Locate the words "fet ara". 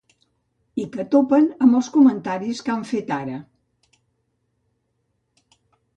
2.95-3.37